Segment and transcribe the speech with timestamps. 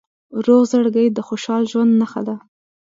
[0.45, 2.35] روغ زړګی د خوشحال ژوند نښه ده.